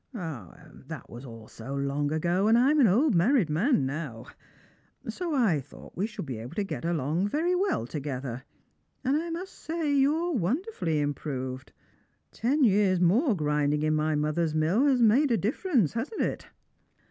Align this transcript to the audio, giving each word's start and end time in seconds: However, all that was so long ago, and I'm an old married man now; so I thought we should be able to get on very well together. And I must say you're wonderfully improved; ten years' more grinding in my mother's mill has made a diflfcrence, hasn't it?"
However, 0.13 0.71
all 0.73 0.83
that 0.87 1.09
was 1.11 1.51
so 1.53 1.75
long 1.75 2.11
ago, 2.11 2.47
and 2.47 2.57
I'm 2.57 2.79
an 2.79 2.87
old 2.87 3.13
married 3.13 3.51
man 3.51 3.85
now; 3.85 4.25
so 5.07 5.35
I 5.35 5.59
thought 5.61 5.95
we 5.95 6.07
should 6.07 6.25
be 6.25 6.39
able 6.39 6.55
to 6.55 6.63
get 6.63 6.85
on 6.87 7.27
very 7.27 7.53
well 7.53 7.85
together. 7.85 8.43
And 9.03 9.15
I 9.15 9.29
must 9.29 9.53
say 9.53 9.93
you're 9.93 10.33
wonderfully 10.33 10.99
improved; 11.01 11.71
ten 12.31 12.63
years' 12.63 12.99
more 12.99 13.35
grinding 13.35 13.83
in 13.83 13.93
my 13.93 14.15
mother's 14.15 14.55
mill 14.55 14.87
has 14.87 15.03
made 15.03 15.29
a 15.29 15.37
diflfcrence, 15.37 15.93
hasn't 15.93 16.21
it?" 16.21 16.47